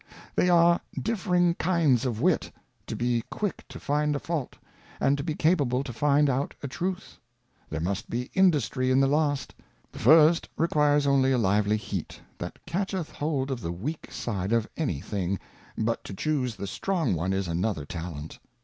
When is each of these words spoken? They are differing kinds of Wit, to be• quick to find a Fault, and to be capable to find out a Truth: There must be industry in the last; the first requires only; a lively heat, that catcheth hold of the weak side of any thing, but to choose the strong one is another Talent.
They 0.35 0.49
are 0.49 0.81
differing 0.99 1.53
kinds 1.53 2.07
of 2.07 2.19
Wit, 2.19 2.51
to 2.87 2.95
be• 2.95 3.21
quick 3.29 3.63
to 3.69 3.79
find 3.79 4.15
a 4.15 4.19
Fault, 4.19 4.57
and 4.99 5.15
to 5.15 5.23
be 5.23 5.35
capable 5.35 5.83
to 5.83 5.93
find 5.93 6.27
out 6.27 6.55
a 6.63 6.67
Truth: 6.67 7.19
There 7.69 7.79
must 7.81 8.09
be 8.09 8.31
industry 8.33 8.89
in 8.89 8.99
the 8.99 9.05
last; 9.05 9.53
the 9.91 9.99
first 9.99 10.49
requires 10.57 11.05
only; 11.05 11.31
a 11.31 11.37
lively 11.37 11.77
heat, 11.77 12.19
that 12.39 12.57
catcheth 12.65 13.11
hold 13.11 13.51
of 13.51 13.61
the 13.61 13.71
weak 13.71 14.11
side 14.11 14.51
of 14.53 14.67
any 14.75 15.01
thing, 15.01 15.37
but 15.77 16.03
to 16.05 16.15
choose 16.15 16.55
the 16.55 16.65
strong 16.65 17.13
one 17.13 17.31
is 17.31 17.47
another 17.47 17.85
Talent. 17.85 18.39